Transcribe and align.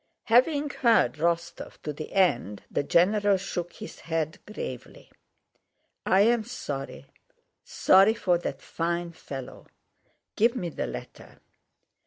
Having 0.23 0.71
heard 0.71 1.13
Rostóv 1.13 1.79
to 1.83 1.93
the 1.93 2.11
end, 2.13 2.63
the 2.71 2.81
general 2.81 3.37
shook 3.37 3.73
his 3.73 3.99
head 3.99 4.39
gravely. 4.51 5.11
"I'm 6.07 6.43
sorry, 6.43 7.05
sorry 7.63 8.15
for 8.15 8.39
that 8.39 8.63
fine 8.63 9.11
fellow. 9.11 9.67
Give 10.35 10.55
me 10.55 10.69
the 10.69 10.87
letter." 10.87 11.39